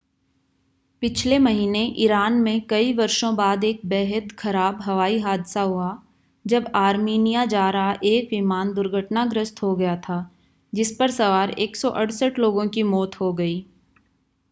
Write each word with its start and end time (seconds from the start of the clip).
पिछले 1.01 1.37
महीने 1.39 1.81
ईरान 1.97 2.33
में 2.41 2.61
कई 2.67 2.93
वर्षो 2.93 3.31
बाद 3.31 3.63
एक 3.63 3.81
बेहद 3.85 4.31
खराब 4.31 4.79
हवाई 4.81 5.19
हादसा 5.19 5.61
हुआ 5.61 5.89
जब 6.45 6.71
आर्मीनिया 6.75 7.45
जा 7.45 7.69
रहा 7.69 7.91
एक 8.03 8.29
विमान 8.31 8.73
दुर्घटनाग्रस्त 8.73 9.61
हो 9.61 9.75
गया 9.75 9.95
था 9.99 10.17
जिस 10.73 10.95
पर 10.95 11.11
सवार 11.11 11.53
168 11.59 12.39
लोगों 12.39 12.67
की 12.67 12.83
मौत 12.85 13.19
हो 13.19 13.31
गयी 13.33 13.65